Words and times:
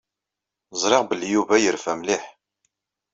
Ẓriɣ 0.81 1.01
belli 1.09 1.27
Yuba 1.35 1.55
yerfa 1.63 1.93
mliḥ. 1.99 2.23